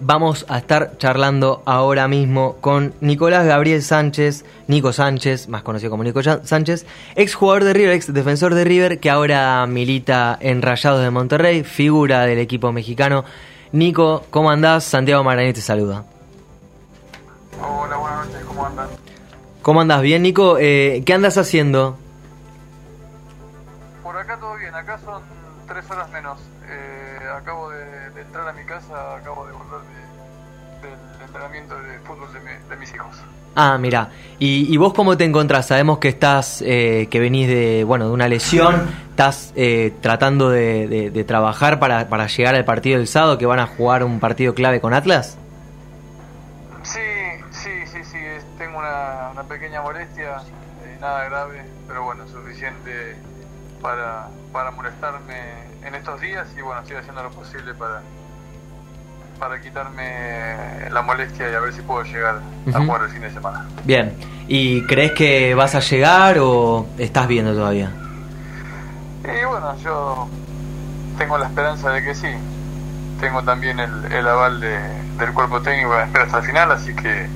[0.00, 6.04] Vamos a estar charlando ahora mismo con Nicolás Gabriel Sánchez, Nico Sánchez, más conocido como
[6.04, 11.02] Nico Sánchez, ex jugador de River, ex defensor de River, que ahora milita en Rayados
[11.02, 13.24] de Monterrey, figura del equipo mexicano.
[13.72, 14.84] Nico, ¿cómo andás?
[14.84, 16.04] Santiago Maraní te saluda.
[17.60, 18.88] Hola, buenas noches, ¿cómo andas?
[19.62, 20.02] ¿Cómo andás?
[20.02, 20.58] Bien, Nico.
[20.60, 21.96] Eh, ¿Qué andas haciendo?
[24.02, 25.22] Por acá todo bien, acá son
[25.66, 26.38] tres horas menos.
[26.68, 27.84] Eh, acabo de,
[28.34, 29.80] entrar a mi casa, acabo de volver
[30.82, 32.28] del entrenamiento de fútbol
[32.68, 33.16] de, mis hijos.
[33.54, 34.10] Ah, mira.
[34.40, 35.68] ¿Y, vos cómo te encontrás?
[35.68, 41.24] Sabemos que estás, eh, que venís de, bueno, de una lesión, estás eh, tratando de,
[41.28, 44.80] trabajar para, para, llegar al partido del sábado, que van a jugar un partido clave
[44.80, 45.38] con Atlas.
[46.82, 46.98] Sí,
[47.52, 48.18] sí, sí, sí.
[48.58, 50.42] Tengo una, una pequeña molestia,
[51.00, 53.14] nada grave, pero bueno, suficiente
[53.80, 58.02] para, para molestarme en estos días y bueno, estoy haciendo lo posible para,
[59.46, 62.40] para quitarme la molestia y a ver si puedo llegar
[62.72, 63.66] a jugar el fin de semana.
[63.84, 64.14] Bien,
[64.48, 67.90] ¿y crees que vas a llegar o estás viendo todavía?
[69.22, 70.30] Y bueno, yo
[71.18, 72.28] tengo la esperanza de que sí.
[73.20, 74.78] Tengo también el, el aval de,
[75.18, 77.26] del cuerpo técnico a esperar hasta el final, así que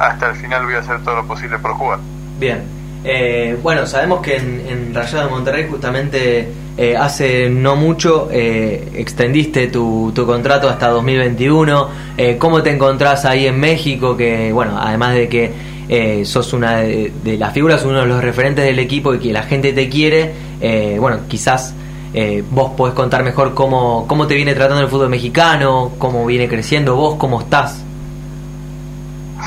[0.00, 2.00] hasta el final voy a hacer todo lo posible por jugar.
[2.40, 2.64] Bien,
[3.06, 8.92] eh, bueno, sabemos que en, en Rayado de Monterrey justamente eh, hace no mucho eh,
[8.94, 11.88] extendiste tu, contrato hasta 2021.
[12.38, 14.16] ¿Cómo te encontrás ahí en México?
[14.16, 18.78] Que bueno, además de que sos una de, las figuras, uno de los referentes del
[18.78, 20.32] equipo y que la gente te quiere,
[20.98, 21.74] bueno, quizás
[22.50, 26.96] vos podés contar mejor cómo, cómo te viene tratando el fútbol mexicano, cómo viene creciendo
[26.96, 27.82] vos, cómo estás.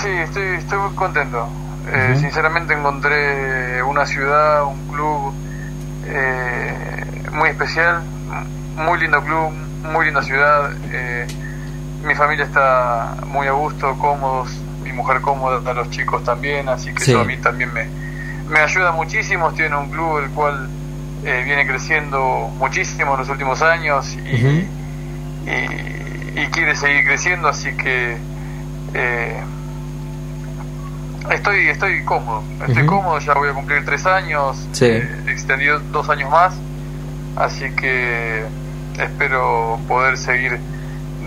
[0.03, 1.47] Sí, estoy, estoy muy contento
[1.93, 5.33] eh, sinceramente encontré una ciudad, un club
[6.05, 8.02] eh, muy especial,
[8.75, 9.52] muy lindo club,
[9.91, 10.71] muy linda ciudad.
[10.91, 11.27] Eh,
[12.03, 14.49] mi familia está muy a gusto, cómodos,
[14.83, 17.88] mi mujer cómoda, los chicos también, así que eso a mí también me,
[18.49, 19.49] me ayuda muchísimo.
[19.49, 20.69] Estoy en un club el cual
[21.23, 24.67] viene creciendo muchísimo en los últimos años y,
[25.45, 28.17] y, quiere seguir creciendo, así que
[31.31, 34.85] Estoy, estoy cómodo, estoy cómodo, ya voy a cumplir tres años, sí.
[34.85, 36.53] Eh, extendido dos años más,
[37.35, 38.43] así que
[38.99, 40.57] espero poder seguir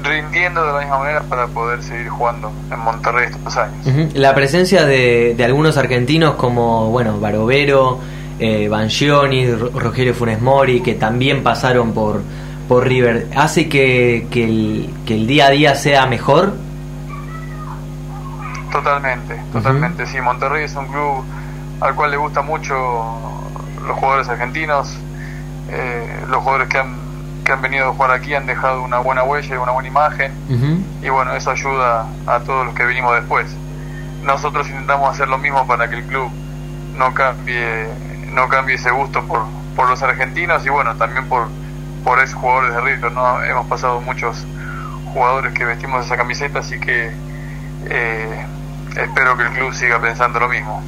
[0.03, 4.15] rindiendo de la misma manera para poder seguir jugando en Monterrey estos años.
[4.15, 8.01] La presencia de, algunos argentinos como, bueno, Barovero,
[8.39, 12.23] eh, Bangioni, Rogelio Funes Mori, que también pasaron por,
[12.69, 16.55] por River, ¿hace que, que, el, que el día a día sea mejor?
[18.71, 20.07] Totalmente, totalmente.
[20.07, 21.25] Sí, Monterrey es un club
[21.81, 22.75] al cual le gusta mucho
[23.87, 24.97] los jugadores argentinos.
[25.71, 26.97] Eh, los jugadores que han,
[27.45, 30.33] que han venido a jugar aquí han dejado una buena huella y una buena imagen.
[31.03, 33.47] Y bueno, eso ayuda a todos los que venimos después.
[34.23, 36.31] Nosotros intentamos hacer lo mismo para que el club
[36.97, 37.89] no cambie,
[38.33, 39.45] no cambie ese gusto por,
[39.75, 41.49] por los argentinos y bueno, también por,
[42.05, 43.13] por esos jugadores de River.
[43.13, 43.43] ¿no?
[43.43, 44.45] Hemos pasado muchos
[45.13, 47.11] jugadores que vestimos esa camiseta, así que
[47.87, 48.47] eh,
[48.97, 50.83] espero que el club siga pensando lo mismo.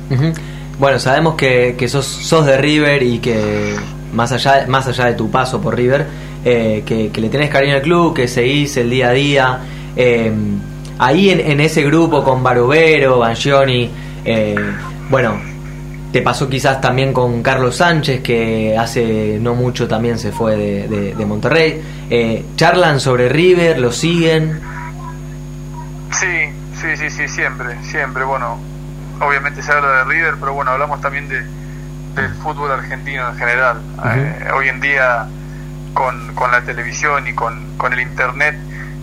[0.78, 3.76] Bueno, sabemos que, que sos, sos de River y que
[4.12, 6.06] más allá, más allá de tu paso por River,
[6.44, 9.60] eh, que, le tenés cariño al club, que seguís el día a día.
[9.96, 10.32] Eh,
[10.98, 13.90] ahí en, ese grupo con Barovero, Bangioni,
[14.24, 14.54] eh,
[15.08, 15.40] bueno,
[16.12, 21.14] te pasó quizás también con Carlos Sánchez, que hace no mucho también se fue de,
[21.14, 21.80] de Monterrey.
[22.56, 23.78] ¿Charlan sobre River?
[23.78, 24.60] ¿Lo siguen?
[26.10, 26.52] Sí,
[26.82, 28.24] Sí, sí, sí, siempre, siempre.
[28.24, 28.58] Bueno,
[29.20, 31.44] obviamente se habla de River, pero bueno, hablamos también de,
[32.16, 33.80] del fútbol argentino en general.
[34.04, 35.28] Eh, hoy en día,
[35.94, 38.56] con, con, la televisión y con, con el internet,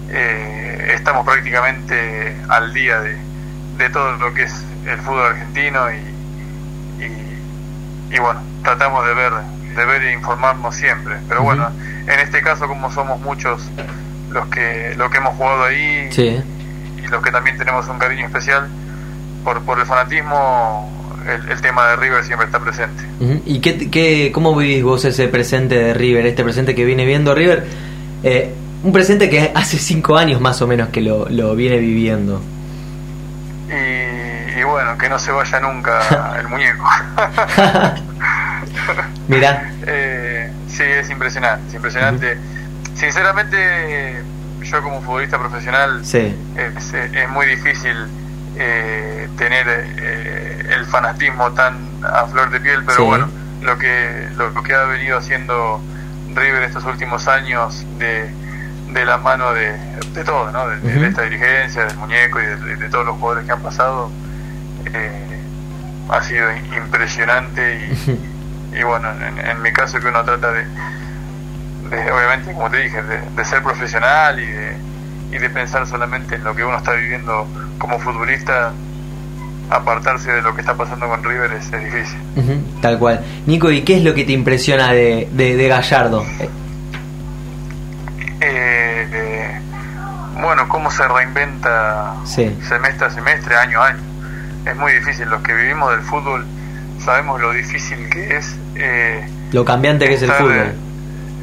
[0.10, 3.16] eh, estamos prácticamente al día de,
[3.78, 7.04] de, todo lo que es el fútbol argentino y,
[8.14, 9.32] y, bueno, tratamos de ver,
[9.74, 11.16] de ver e informarnos siempre.
[11.30, 11.70] Pero bueno,
[12.08, 13.72] en este caso, como somos muchos
[14.32, 16.44] los que, los que hemos jugado ahí, sí
[17.10, 18.68] los que también tenemos un cariño especial
[19.44, 20.90] por, por el fanatismo,
[21.50, 23.04] el, tema de River siempre está presente.
[23.46, 27.36] ¿Y qué, qué, cómo vivís vos ese presente de River, este presente que viene viendo
[27.36, 27.66] River?
[28.24, 28.54] Eh,
[28.84, 32.42] un presente que hace cinco años más o menos que lo, lo viene viviendo.
[33.70, 36.88] Y, bueno, que no se vaya nunca el muñeco.
[39.28, 39.72] Mira.
[39.86, 42.38] Eh, sí, es impresionante, es impresionante.
[42.96, 44.24] Sinceramente
[44.64, 48.08] yo como futbolista profesional es, muy difícil
[48.58, 53.30] eh, tener eh, el fanatismo tan a flor de piel, pero bueno,
[53.62, 55.82] lo que, lo, que ha venido haciendo
[56.34, 58.30] River estos últimos años de,
[58.92, 59.78] de la mano de,
[60.14, 60.68] de todo, ¿no?
[60.68, 64.10] de, esta dirigencia, del muñeco y de, todos los jugadores que han pasado.
[64.94, 65.40] Eh,
[66.10, 67.88] ha sido impresionante
[68.74, 70.66] y, bueno, en, mi caso que uno trata de,
[71.96, 74.76] obviamente, como te dije, de, ser profesional y de,
[75.32, 77.48] y de pensar solamente en lo que uno está viviendo
[77.78, 78.72] como futbolista,
[79.70, 82.20] apartarse de lo que está pasando con River es, difícil.
[82.82, 83.24] tal cual.
[83.46, 86.26] Nico, ¿y qué es lo que te impresiona de, de, Gallardo?
[88.42, 89.60] Eh, eh,
[90.42, 94.00] bueno, cómo se reinventa semestre a semestre, año a año.
[94.66, 95.30] Es muy difícil.
[95.30, 96.46] Los que vivimos del fútbol
[97.04, 98.56] sabemos lo difícil que es.
[98.76, 100.74] Eh, lo cambiante que es el fútbol.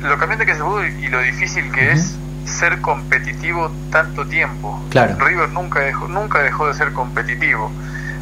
[0.02, 4.82] Lo cambiante que es el fútbol y lo difícil que es ser competitivo tanto tiempo.
[4.90, 5.16] Claro.
[5.18, 7.70] River nunca dejó, nunca dejó de ser competitivo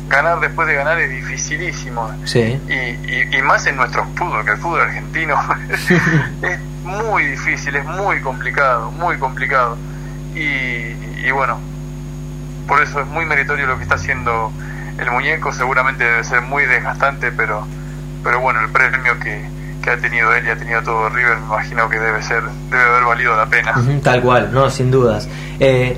[0.08, 2.10] ganar después de ganar es dificilísimo.
[2.24, 2.60] Sí.
[2.68, 5.34] Y, y, más en nuestro fútbol, que el fútbol argentino
[6.42, 9.76] es muy difícil, es muy complicado, muy complicado.
[10.34, 10.94] Y,
[11.24, 11.58] y, bueno,
[12.66, 14.52] por eso es muy meritorio lo que está haciendo
[14.98, 17.66] el muñeco, seguramente debe ser muy desgastante, pero,
[18.22, 19.44] pero bueno, el premio que,
[19.84, 22.82] que ha tenido él y ha tenido todo River, me imagino que debe ser, debe
[22.82, 23.74] haber valido la pena.
[24.02, 25.28] Tal cual, no, sin dudas.
[25.60, 25.96] Eh,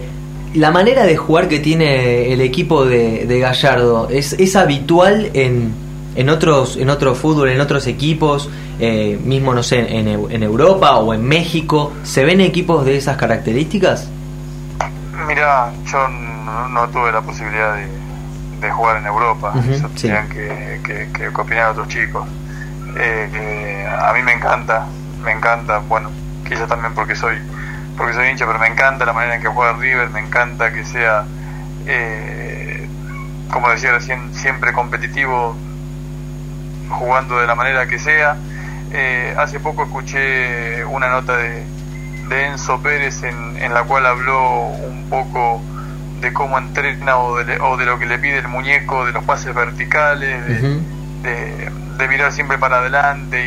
[0.54, 5.72] la manera de jugar que tiene el equipo de, Gallardo es, es habitual en,
[6.16, 8.50] en otros en otro fútbol, en otros equipos,
[8.80, 13.16] eh, mismo no sé, en, en, Europa o en México, ¿se ven equipos de esas
[13.16, 14.08] características?
[15.28, 20.80] Mira, yo no, tuve la posibilidad de, jugar en Europa, eso que,
[21.12, 22.26] que, opinar otros chicos.
[22.98, 24.86] Eh, a mí me encanta,
[25.22, 26.10] me encanta, bueno,
[26.48, 27.38] quizá también porque soy
[27.96, 30.84] porque soy hincha, pero me encanta la manera en que juega River, me encanta que
[30.84, 31.24] sea,
[31.86, 32.86] eh,
[33.50, 35.56] como decía recién, siempre competitivo,
[36.90, 38.36] jugando de la manera que sea.
[38.92, 41.64] Eh, hace poco escuché una nota de,
[42.28, 45.62] Enzo Pérez en, en, la cual habló un poco
[46.20, 49.24] de cómo entrena o de, o de, lo que le pide el muñeco, de los
[49.24, 50.80] pases verticales, de,
[51.22, 51.70] de,
[52.08, 53.46] mirar siempre para adelante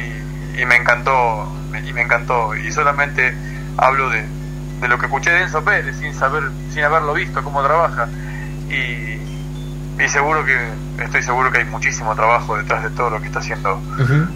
[0.56, 1.48] y, y me encantó,
[1.86, 2.56] y me encantó.
[2.56, 3.34] Y solamente
[3.78, 4.24] hablo de,
[4.82, 6.44] de lo que escuché de Enzo Pérez sin saber,
[6.74, 8.08] sin haberlo visto cómo trabaja.
[8.70, 9.20] Y,
[10.02, 10.56] y seguro que
[11.04, 13.82] estoy seguro que hay muchísimo trabajo detrás de todo lo que está haciendo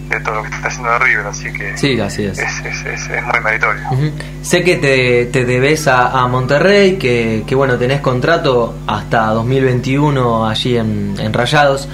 [0.08, 2.38] de todo lo que está haciendo de River así que sí así es.
[2.38, 3.82] es, muy meritorio.
[4.42, 10.76] Sé que te, te debes a, Monterrey que, que, bueno tenés contrato hasta 2021 allí
[10.76, 11.88] en, en Rayados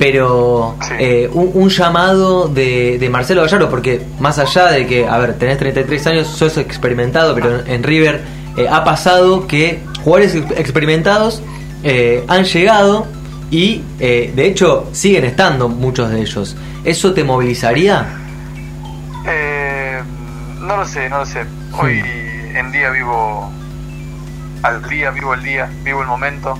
[0.00, 5.58] pero eh, un, llamado de, Marcelo Gallardo, porque más allá de que, a ver, tenés
[5.58, 8.22] 33 años, sos experimentado, pero en, River
[8.56, 11.42] eh, ha pasado que jugadores experimentados
[11.82, 13.08] eh, han llegado
[13.50, 16.56] y de hecho siguen estando muchos de ellos.
[16.82, 18.06] ¿Eso te movilizaría?
[20.62, 21.44] no lo sé, no lo sé.
[21.78, 22.02] Hoy
[22.54, 23.52] en día vivo
[24.62, 26.58] al día, vivo el día, vivo el momento.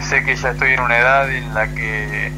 [0.00, 2.32] Sé que ya estoy en una edad en la que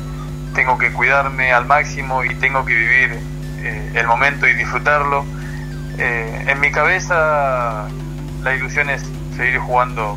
[0.55, 3.19] tengo que cuidarme al máximo y tengo que vivir
[3.61, 5.25] eh, el momento y disfrutarlo.
[5.99, 7.87] Eh, en mi cabeza
[8.43, 9.03] la ilusión es
[9.37, 10.17] seguir jugando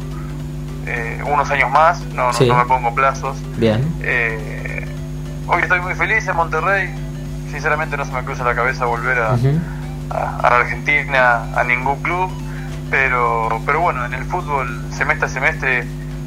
[1.25, 3.37] unos años más, no, no, me pongo plazos.
[3.57, 3.91] Bien.
[5.47, 6.93] hoy estoy muy feliz en Monterrey,
[7.49, 9.35] sinceramente no se me cruza la cabeza volver a,
[10.11, 12.31] a, a Argentina, a ningún club
[12.89, 15.83] pero, pero bueno, en el fútbol semestre a semestre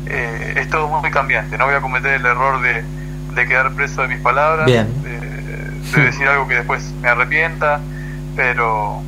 [0.09, 1.59] eh, es todo muy cambiante.
[1.59, 2.85] No voy a cometer el error de,
[3.47, 7.81] quedar preso de mis palabras, de, decir algo que después me arrepienta,
[8.35, 9.01] pero,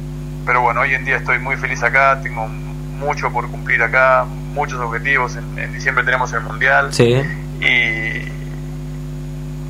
[0.46, 4.78] pero bueno, hoy en día estoy muy feliz acá, tengo mucho por cumplir acá, muchos
[4.78, 5.36] objetivos.
[5.36, 6.90] En, diciembre tenemos el Mundial.
[7.60, 7.64] Y,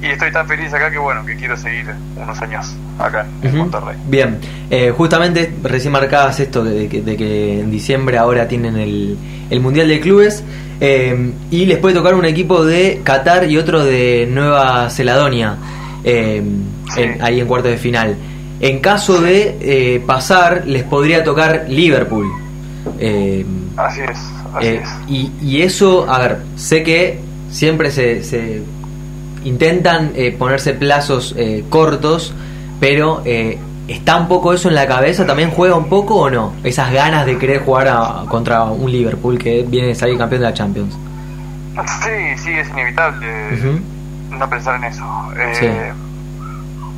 [0.02, 3.96] y estoy tan feliz acá que bueno, que quiero seguir unos años acá en Monterrey.
[4.06, 4.38] Bien,
[4.70, 9.16] eh, justamente recién marcabas esto de que, en diciembre ahora tienen el,
[9.50, 10.42] el Mundial de Clubes
[10.80, 15.56] eh, y les puede tocar un equipo de Qatar y otro de Nueva Celadonia
[16.04, 16.42] eh,
[17.20, 18.16] ahí en cuarto de final.
[18.60, 22.26] En caso de pasar, les podría tocar Liverpool.
[23.76, 24.18] así es,
[24.54, 24.88] así es.
[25.08, 27.18] Y, y, eso, a ver, sé que
[27.50, 28.62] siempre se, se
[29.44, 32.32] intentan eh, ponerse plazos eh, cortos,
[32.80, 35.26] pero eh, ¿está un poco eso en la cabeza?
[35.26, 36.54] ¿También juega un poco o no?
[36.64, 40.54] Esas ganas de querer jugar contra un Liverpool que viene a salir campeón de la
[40.54, 40.98] Champions.
[42.02, 43.26] Sí, sí, es inevitable
[44.30, 45.04] no pensar en eso.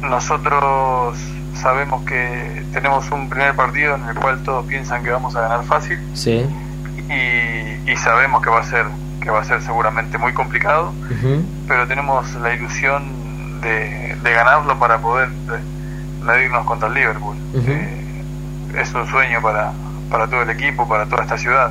[0.02, 1.18] Nosotros
[1.54, 5.64] sabemos que tenemos un primer partido en el cual todos piensan que vamos a ganar
[5.64, 5.98] fácil.
[6.14, 6.46] Sí.
[7.86, 8.86] y sabemos que va a ser
[9.22, 10.92] que va a ser seguramente muy complicado,
[11.68, 13.02] pero tenemos la ilusión
[13.62, 15.28] de, ganarlo para poder
[16.22, 17.36] medirnos contra el Liverpool.
[17.54, 18.22] Eh,
[18.78, 19.72] es un sueño para,
[20.10, 21.70] para todo el equipo, para toda esta ciudad.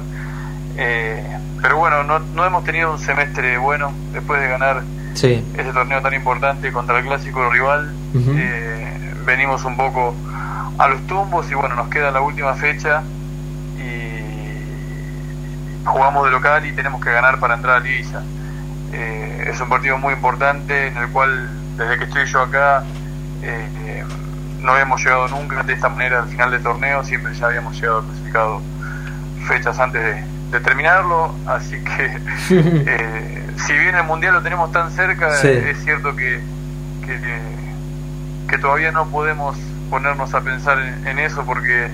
[0.77, 1.23] Eh,
[1.61, 4.83] pero bueno, no, no, hemos tenido un semestre bueno después de ganar
[5.13, 5.43] ese
[5.73, 7.93] torneo tan importante contra el clásico rival.
[8.15, 10.15] Eh, venimos un poco
[10.77, 13.03] a los tumbos y bueno, nos queda la última fecha
[13.77, 14.21] y
[15.85, 18.23] jugamos de local y tenemos que ganar para entrar a Liguilla.
[18.93, 22.83] Eh, es un partido muy importante en el cual desde que estoy yo acá
[23.41, 24.03] eh,
[24.61, 28.03] no habíamos llegado nunca de esta manera al final del torneo, siempre ya habíamos llegado
[28.03, 28.61] clasificado
[29.47, 32.19] fechas antes de, terminarlo, así que
[32.85, 36.41] eh, si bien el Mundial lo tenemos tan cerca, es cierto que,
[37.05, 39.57] que, todavía no podemos
[39.89, 41.89] ponernos a pensar en, eso porque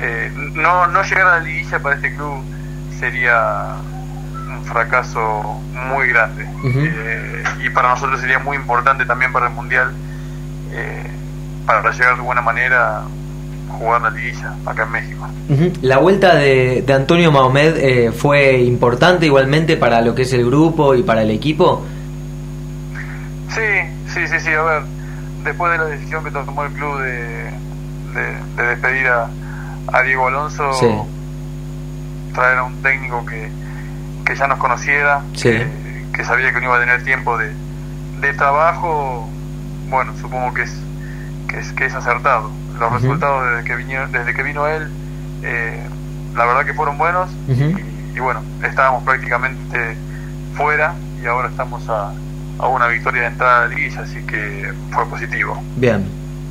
[0.00, 2.42] eh, no, no llegar a la liguilla para este club
[2.98, 3.76] sería
[4.46, 9.92] un fracaso muy grande eh, y para nosotros sería muy importante también para el Mundial
[11.66, 13.04] para llegar de buena manera
[13.78, 15.26] jugar la liguilla acá en México.
[15.82, 20.94] La vuelta de, Antonio Mahomed eh, fue importante igualmente para lo que es el grupo
[20.94, 21.84] y para el equipo.
[23.50, 23.60] Sí,
[24.08, 24.50] sí, sí, sí.
[24.50, 24.82] A ver,
[25.44, 27.50] después de la decisión que tomó el club de,
[28.56, 29.28] de, despedir a,
[30.04, 30.70] Diego Alonso,
[32.34, 33.48] traer a un técnico que,
[34.24, 37.52] que ya nos conociera, que, sabía que no iba a tener tiempo de,
[38.20, 39.28] de trabajo,
[39.88, 40.74] bueno, supongo que es,
[41.48, 42.50] que es, que es acertado.
[42.78, 44.88] Los resultados desde que, vino, desde que vino él,
[45.42, 45.80] eh,
[46.34, 49.96] la verdad que fueron buenos y, bueno, estábamos prácticamente
[50.56, 52.12] fuera y ahora estamos a,
[52.58, 55.62] a una victoria de entrada de liguilla, así que fue positivo.
[55.76, 56.04] Bien,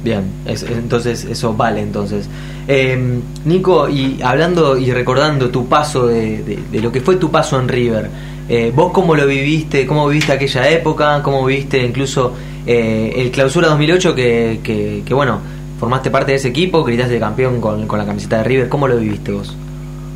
[0.03, 2.29] bien, entonces eso vale entonces.
[2.67, 7.59] Eh, Nico, y hablando y recordando tu paso de, de, lo que fue tu paso
[7.59, 8.09] en River,
[8.49, 9.85] eh, ¿vos cómo lo viviste?
[9.87, 11.21] ¿Cómo viviste aquella época?
[11.23, 15.41] ¿Cómo viviste incluso el clausura 2008 que, que, que bueno,
[15.83, 18.95] formaste parte de ese equipo, gritaste de campeón con, la camiseta de River, ¿cómo lo
[18.95, 19.53] viviste vos?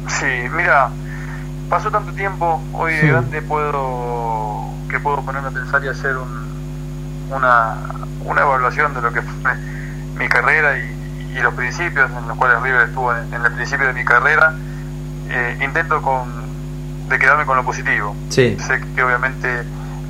[0.08, 0.25] Sí,
[0.56, 0.89] mira,
[1.70, 6.15] pasó tanto tiempo, hoy de grande puedo, que puedo ponerme a pensar y hacer
[7.29, 7.75] una,
[8.24, 9.51] una evaluación de lo que fue
[10.17, 10.95] mi carrera y,
[11.41, 14.55] los principios en los cuales River estuvo en, el principio de mi carrera,
[15.29, 16.27] eh, intento con,
[17.09, 18.15] de quedarme con lo positivo.
[18.29, 18.57] Sí.
[18.59, 19.59] Sé que obviamente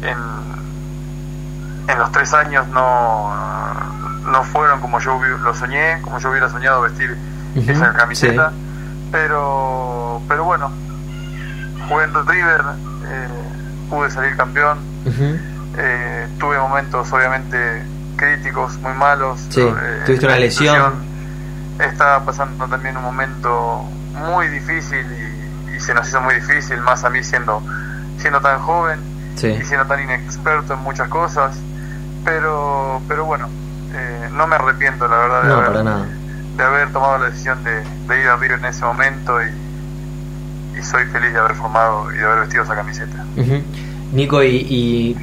[0.03, 0.17] en,
[1.89, 3.33] en los tres años no
[4.27, 7.17] no fueron como yo lo soñé, como yo hubiera soñado vestir
[7.55, 8.51] esa camiseta,
[9.11, 10.71] pero pero bueno,
[11.87, 12.61] jugando River,
[13.07, 13.27] eh,
[13.89, 14.77] pude salir campeón,
[15.77, 17.83] eh, tuve momentos obviamente
[18.17, 20.93] críticos, muy malos, eh, tuviste una lesión.
[21.79, 23.83] Estaba pasando también un momento
[24.13, 27.61] muy difícil y, se nos hizo muy difícil, más a mí siendo,
[28.17, 28.99] siendo tan joven
[29.35, 31.55] y siendo tan inexperto en muchas cosas,
[32.25, 33.47] pero, pero bueno,
[33.93, 36.07] eh, no me arrepiento, la verdad, de, haber,
[36.57, 37.83] de haber tomado la decisión de,
[38.19, 39.51] ir a River en ese momento y,
[40.83, 43.23] soy feliz de haber formado y de haber vestido esa camiseta.
[44.11, 45.15] Nico, y,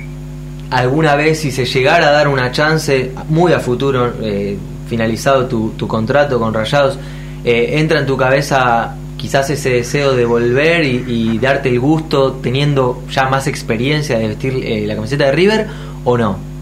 [0.74, 5.70] alguna vez si se llegara a dar una chance muy a futuro, eh, finalizado tu,
[5.70, 6.98] tu, contrato con Rayados,
[7.44, 13.02] eh, entra en tu cabeza quizás ese deseo de volver y, darte el gusto teniendo
[13.10, 15.66] ya más experiencia de vestir la camiseta de River
[16.04, 16.54] o no?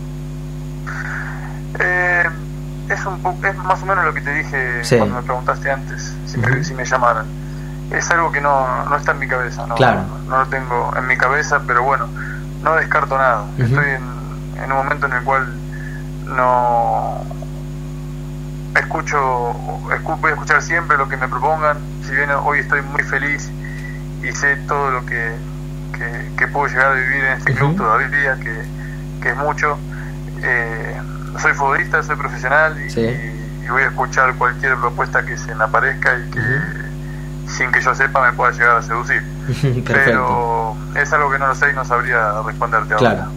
[2.92, 6.38] es, un es más o menos lo que te dije cuando me preguntaste antes, si,
[6.38, 7.26] me, si me llamaran.
[7.90, 11.16] Es algo que no, no está en mi cabeza, no, no, lo tengo en mi
[11.16, 12.08] cabeza, pero bueno,
[12.62, 13.44] no descarto nada.
[13.58, 15.52] Estoy en, en un momento en el cual
[16.26, 17.20] no
[18.76, 19.52] escucho,
[20.20, 21.78] voy a escuchar siempre lo que me propongan.
[22.04, 23.50] Si bien hoy estoy muy feliz
[24.22, 25.32] y sé todo lo que,
[26.36, 28.62] que, puedo llegar a vivir en este club todavía, que,
[29.20, 29.78] que es mucho.
[30.42, 31.00] Eh,
[31.40, 36.30] soy futbolista, soy profesional y, voy a escuchar cualquier propuesta que se me aparezca y
[36.30, 36.40] que
[37.46, 39.22] sin que yo sepa me pueda llegar a seducir.
[39.86, 43.20] Pero es algo que no lo sé y no sabría responderte claro.
[43.20, 43.30] ahora.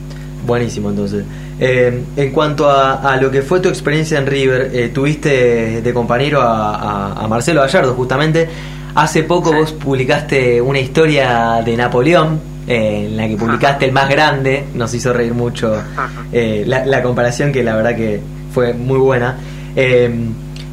[0.46, 1.26] Buenísimo, entonces.
[1.60, 6.42] Eh, en cuanto a, lo que fue tu experiencia en River, eh, tuviste de compañero
[6.42, 8.48] a, Marcelo Gallardo, justamente.
[8.96, 14.10] Hace poco vos publicaste una historia de Napoleón, eh, en la que publicaste el más
[14.10, 15.76] grande, nos hizo reír mucho
[16.32, 18.22] la, comparación que la verdad que
[18.54, 19.36] fue muy buena.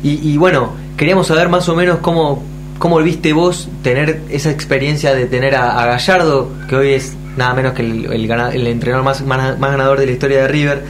[0.05, 2.43] Y, bueno, queríamos saber más o menos cómo,
[2.79, 7.73] cómo viste vos tener esa experiencia de tener a, Gallardo, que hoy es nada menos
[7.75, 10.85] que el, el, entrenador más, más, ganador de la historia de River.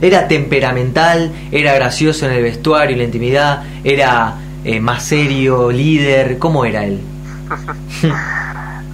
[0.00, 4.36] Era temperamental, era gracioso en el vestuario, en la intimidad, era
[4.80, 7.00] más serio, líder, ¿cómo era él?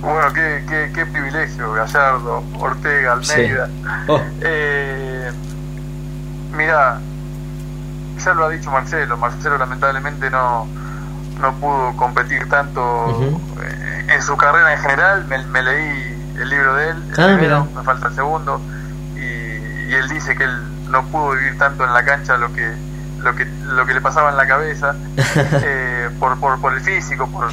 [0.04, 3.70] Bueno, qué, qué, privilegio, Gallardo, Ortega, Almeida.
[4.06, 4.20] Oh.
[4.42, 5.32] Eh,
[6.54, 7.00] mira,
[8.22, 10.68] ya lo ha dicho Marcelo, Marcelo lamentablemente no,
[11.40, 15.26] no pudo competir tanto eh, en su carrera en general.
[15.26, 18.60] Me, leí el libro de él, ah, me falta el segundo,
[19.16, 22.74] y, él dice que él no pudo vivir tanto en la cancha lo que
[23.18, 24.94] lo que lo que le pasaba en la cabeza
[25.36, 27.48] eh, por, por, por el físico, por,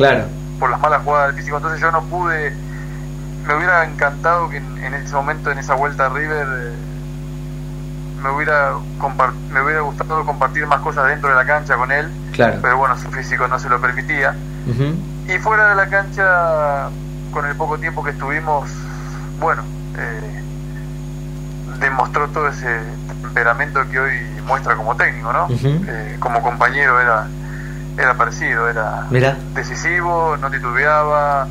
[0.59, 1.57] por las malas jugadas del físico.
[1.57, 2.53] Entonces yo no pude,
[3.47, 6.73] me hubiera encantado que en, ese momento, en esa vuelta a River, eh,
[8.21, 8.73] me hubiera
[9.51, 12.11] me hubiera gustado compartir más cosas dentro de la cancha con él,
[12.45, 12.59] claro.
[12.61, 14.35] pero bueno, su físico no se lo permitía.
[15.27, 16.89] Y fuera de la cancha,
[17.31, 18.69] con el poco tiempo que estuvimos,
[19.39, 19.63] bueno,
[19.97, 20.41] eh,
[21.79, 22.79] demostró todo ese
[23.21, 25.47] temperamento que hoy muestra como técnico, ¿no?
[25.49, 27.27] Eh, como compañero era
[27.97, 29.05] era parecido, era
[29.53, 31.47] decisivo, no titubeaba,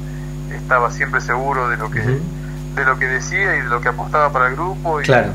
[0.54, 4.32] estaba siempre seguro de lo que de lo que decía y de lo que apostaba
[4.32, 5.00] para el grupo.
[5.00, 5.32] Y, claro.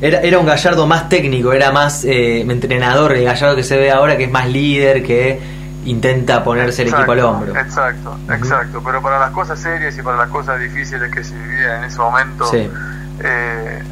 [0.00, 3.90] Era, era un Gallardo más técnico, era más eh, entrenador, el Gallardo que se ve
[3.90, 5.40] ahora que es más líder, que
[5.84, 7.56] intenta ponerse el equipo al hombro.
[7.56, 8.82] Exacto, exacto.
[8.84, 11.98] Pero para las cosas serias y para las cosas difíciles que se vivían en ese
[11.98, 13.82] momento, eh,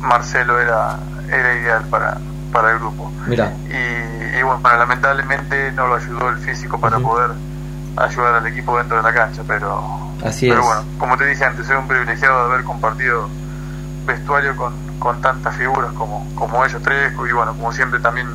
[0.00, 2.18] Marcelo era, era ideal para,
[2.52, 3.12] para el grupo.
[3.26, 3.52] Mira.
[3.68, 7.30] Y, bueno, lamentablemente no lo ayudó el físico para poder
[7.96, 9.82] ayudar al equipo dentro de la cancha, pero,
[10.24, 13.28] Así pero bueno, como te dije antes, soy un privilegiado de haber compartido
[14.06, 18.28] vestuario con, con tantas figuras como, como ellos tres, y bueno, como siempre también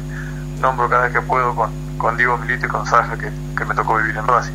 [0.62, 3.98] nombro cada vez que puedo con, con Diego Milito y con Saja, que, me tocó
[3.98, 4.54] vivir en Racing.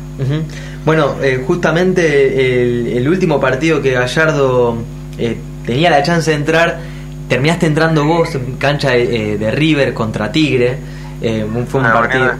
[0.85, 4.77] Bueno, eh, justamente el, último partido que Gallardo
[5.17, 6.79] eh, tenía la chance de entrar,
[7.27, 10.77] terminaste entrando vos en cancha de, eh, River contra Tigre.
[11.67, 12.31] fue un partido.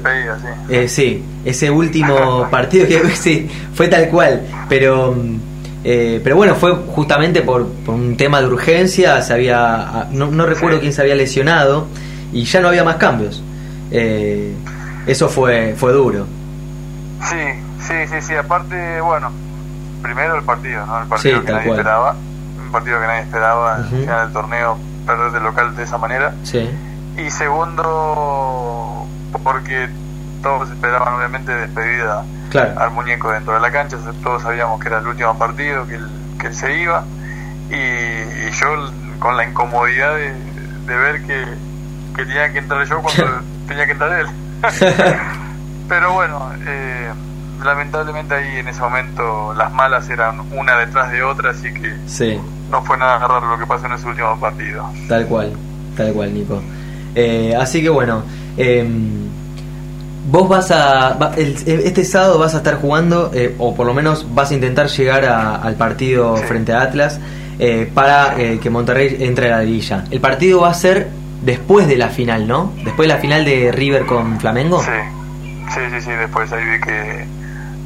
[0.69, 0.87] sí.
[0.87, 5.15] sí, ese último partido que sí, fue tal cual, pero
[5.83, 10.45] eh, pero bueno, fue justamente por, un tema de urgencia, se había, ah, no, no
[10.45, 11.87] recuerdo quién se había lesionado
[12.31, 13.43] y ya no había más cambios.
[13.91, 14.53] Eh,
[15.05, 16.25] eso fue, fue duro.
[17.23, 17.35] Sí,
[17.79, 19.31] sí, sí, sí, aparte, bueno,
[20.01, 21.01] primero el partido, ¿no?
[21.01, 22.15] El partido que nadie esperaba,
[22.63, 26.34] un partido que nadie esperaba al final del torneo, perder de local de esa manera.
[26.43, 26.69] Sí.
[27.17, 29.05] Y segundo,
[29.43, 29.89] porque
[30.43, 32.23] todos esperaban obviamente despedida
[32.77, 36.08] al muñeco dentro de la cancha, todos sabíamos que era el último partido, que él,
[36.39, 37.03] que se iba,
[37.71, 41.45] y, yo con la incomodidad de, ver que,
[42.15, 43.25] tenía que entrar yo cuando
[43.67, 44.27] tenía que entrar él.
[45.89, 47.12] Pero bueno, eh,
[47.63, 51.95] lamentablemente ahí en ese momento las malas eran una detrás de otra, así que
[52.69, 54.88] no fue nada raro lo que pasó en ese último partido.
[55.08, 55.53] Tal cual,
[55.97, 56.62] tal cual, Nico.
[57.15, 58.23] Eh, así que bueno,
[58.58, 58.88] eh,
[60.25, 61.17] Vos vas a.
[61.36, 65.25] este sábado vas a estar jugando, eh, o por lo menos vas a intentar llegar
[65.25, 67.19] al partido frente a Atlas
[67.59, 70.05] eh, para eh, que Monterrey entre a la liguilla.
[70.12, 71.09] El partido va a ser
[71.41, 72.71] después de la final, ¿no?
[72.83, 74.81] Después de la final de River con Flamengo.
[74.81, 74.91] Sí,
[75.73, 76.12] sí, sí, sí.
[76.12, 77.25] Después ahí vi que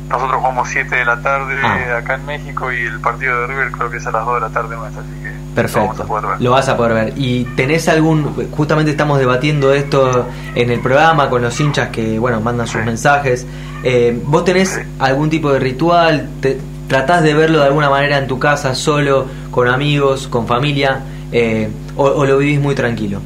[0.10, 1.98] nosotros jugamos 7 de la tarde ah.
[1.98, 4.42] acá en México y el partido de River creo que es a las 2 de
[4.42, 6.06] la tarde nuestra, así que Perfecto,
[6.38, 7.14] lo vas a poder ver.
[7.16, 12.40] ¿Y tenés algún, justamente estamos debatiendo esto en el programa con los hinchas que, bueno,
[12.42, 13.48] mandan sus mensajes,
[13.82, 16.30] eh, ¿vos tenés algún tipo de ritual?
[16.42, 21.02] Te, ¿Tratás de verlo de alguna manera en tu casa, solo, con amigos, con familia,
[21.32, 23.20] eh, o, lo vivís muy tranquilo?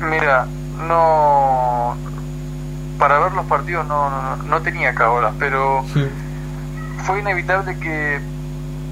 [0.00, 0.48] Mira,
[0.88, 1.96] no
[2.98, 5.84] para ver los partidos no, no, tenía cabolas, pero
[7.04, 8.18] fue inevitable que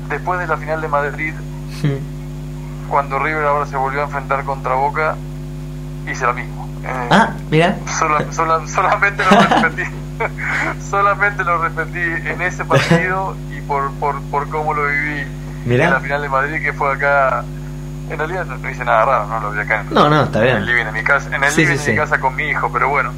[0.08, 1.34] después de la final de Madrid,
[2.88, 5.16] cuando River ahora se volvió a enfrentar contra Boca,
[6.10, 6.68] hice lo mismo.
[6.84, 7.76] Eh, ah, mira.
[8.30, 9.90] solamente lo repetí.
[10.90, 15.26] solamente lo repetí en ese partido y por, por, por cómo lo viví
[15.66, 17.44] en la final de Madrid, que fue acá
[18.10, 19.40] en realidad no, hice nada raro, ¿no?
[19.40, 20.58] Lo vi acá en, no, no, está bien.
[20.58, 22.90] el living de mi casa, en el living de mi casa con mi hijo, pero
[22.90, 23.12] bueno,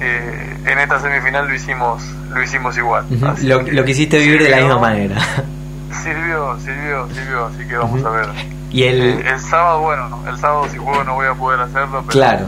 [0.00, 2.02] eh, en esta semifinal lo hicimos,
[2.32, 3.04] lo hicimos igual.
[3.42, 5.16] lo, lo quisiste vivir de la misma manera.
[6.02, 8.28] Sirvió, sirvió, sirvió, así que vamos a ver.
[8.70, 9.02] Y el...
[9.02, 12.12] Eh, el sábado, bueno, el sábado si juego no voy a poder hacerlo, pero...
[12.12, 12.46] Claro.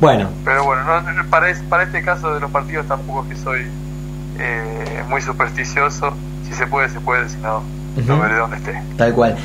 [0.00, 0.28] Bueno.
[0.44, 0.82] Pero bueno,
[1.30, 3.66] para, para este caso de los partidos tampoco es que soy
[4.38, 6.12] eh, muy supersticioso.
[6.46, 7.62] Si se puede, se puede, si no,
[8.06, 8.80] no veré dónde esté.
[8.96, 9.36] Tal cual.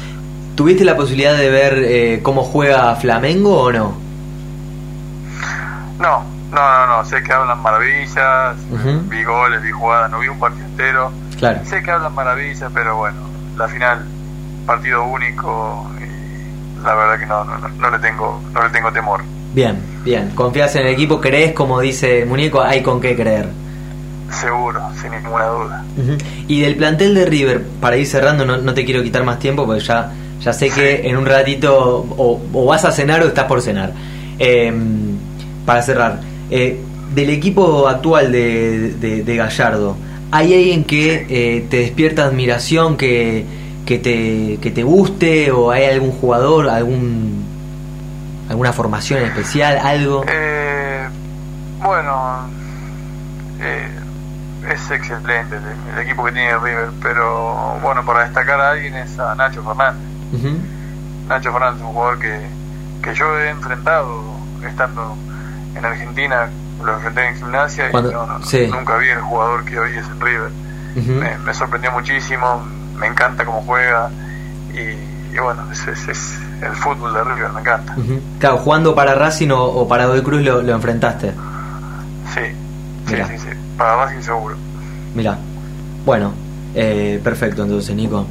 [0.56, 3.96] ¿Tuviste la posibilidad de ver eh, cómo juega Flamengo o no?
[6.00, 7.06] No, no, no, no.
[7.06, 8.56] Sé que hablan maravillas,
[9.10, 11.12] vi goles, vi jugadas, no vi un partido entero.
[11.40, 11.62] Claro.
[11.66, 13.18] Sé que hablan maravillas, pero bueno,
[13.58, 14.06] la final,
[14.76, 19.22] partido único, y la verdad que no, no, no, le tengo, no le tengo temor.
[19.54, 20.32] Bien, bien.
[20.34, 21.20] ¿Confías en el equipo?
[21.20, 23.50] ¿Crees, como dice Muñeco, hay con qué creer?
[24.32, 25.84] Seguro, sin ninguna duda.
[26.48, 29.66] Y del plantel de River, para ir cerrando, no, no te quiero quitar más tiempo
[29.66, 30.12] porque ya
[30.44, 33.94] ya sé que en un ratito o, vas a cenar o estás por cenar.
[34.40, 35.18] Em,
[35.66, 36.80] para cerrar, eh,
[37.14, 39.96] del equipo actual de, de, Gallardo,
[40.32, 43.46] ¿hay alguien que eh, te despierta admiración, que,
[43.86, 47.46] que, te, que te guste, o hay algún jugador, algún
[48.50, 50.26] alguna formación especial, algo?
[50.28, 51.08] Eh,
[51.82, 52.48] bueno,
[53.62, 53.88] eh,
[54.70, 59.36] es excelente el, equipo que tiene River, pero bueno, para destacar a alguien es a
[59.36, 60.02] Nacho Fernández.
[61.28, 62.40] Nacho Fernández es un jugador que,
[63.02, 64.22] que yo he enfrentado
[64.68, 65.16] estando
[65.76, 66.50] en Argentina,
[66.84, 70.52] lo enfrenté en gimnasia y nunca vi el jugador que hoy es en River.
[71.46, 72.62] me, sorprendió muchísimo,
[73.02, 74.10] me encanta cómo juega
[74.74, 77.96] y, bueno, es, es, el fútbol de River, me encanta.
[78.40, 81.32] Claro, jugando para Racing o, para Godoy Cruz lo, lo enfrentaste.
[82.34, 82.42] Sí,
[83.08, 84.56] sí, sí, sí, para Racing seguro.
[85.16, 85.38] Mira,
[86.06, 86.32] bueno,
[86.76, 88.28] eh, perfecto entonces, Nico.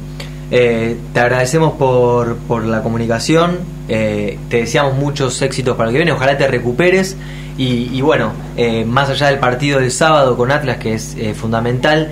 [0.49, 5.99] Eh, te agradecemos por, por la comunicación, eh, te deseamos muchos éxitos para el que
[5.99, 7.17] viene, ojalá te recuperes
[7.57, 12.09] y, bueno, eh, más allá del partido del sábado con Atlas, que es fundamental,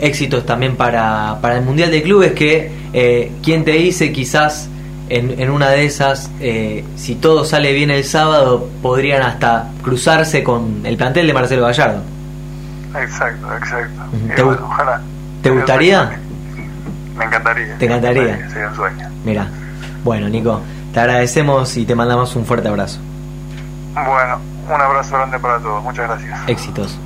[0.00, 2.70] éxitos también para, para, el Mundial de Clubes, que
[3.42, 4.68] quien te dice quizás
[5.08, 6.30] en, en una de esas,
[6.96, 12.02] si todo sale bien el sábado, podrían hasta cruzarse con el plantel de Marcelo Gallardo.
[12.94, 14.58] Exacto, exacto.
[14.64, 15.00] ojalá.
[15.42, 16.18] ¿Te gustaría?
[17.16, 17.78] Me encantaría.
[17.78, 18.48] ¿Te encantaría?
[18.48, 19.08] Sería un sueño.
[19.24, 19.46] Mira,
[20.04, 20.60] bueno, Nico,
[20.92, 22.98] te agradecemos y te mandamos un fuerte abrazo.
[23.94, 25.82] Bueno, un abrazo grande para todos.
[25.82, 26.48] Muchas gracias.
[26.48, 26.98] Éxitos.